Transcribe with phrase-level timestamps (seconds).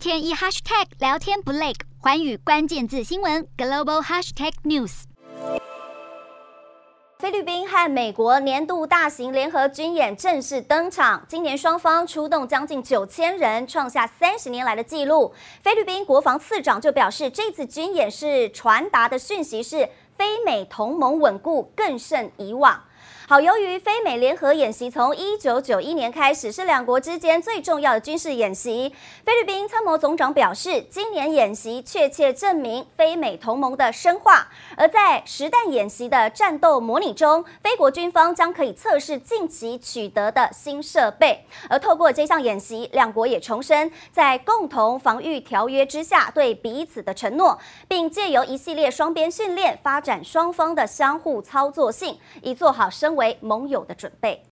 [0.00, 5.02] 天一 hashtag 聊天不累，环宇关键字新闻 global hashtag news。
[7.18, 15.34] 菲律宾和美国年度大型联合军演正式登场，今年双方出动将近九千人，创下三十年来的纪录。
[15.62, 19.86] 菲律宾国防次长就表示，这次军演是传达的讯息是
[20.16, 22.82] 菲美同盟稳固更胜以往。
[23.26, 28.92] 好，由于菲美联合演习从一九九一年开始，是两国之间最重要的军事演习。
[29.24, 34.48] 菲律宾参谋总长表示，今年演习确切证明菲美同盟的深化。
[34.76, 41.46] 而在实弹演习的战斗模拟中，菲国军方将可以测试近期取得的新设备。
[41.68, 54.42] 而透过这项演习，两国也重申在共同防御条约之下对彼此的承诺，并借由一系列双边训练，发展双方的相互操作性，以做好身为盟友的准备。